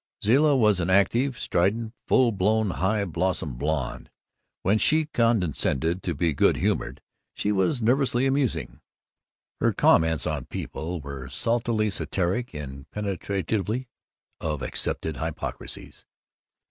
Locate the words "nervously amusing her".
7.83-9.73